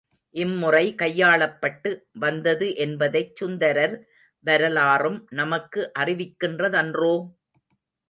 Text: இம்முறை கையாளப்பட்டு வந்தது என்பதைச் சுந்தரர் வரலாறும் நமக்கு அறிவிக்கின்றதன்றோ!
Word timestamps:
இம்முறை 0.35 0.95
கையாளப்பட்டு 0.95 1.89
வந்தது 2.15 2.67
என்பதைச் 2.77 3.35
சுந்தரர் 3.35 3.95
வரலாறும் 4.45 5.19
நமக்கு 5.33 5.91
அறிவிக்கின்றதன்றோ! 5.99 7.15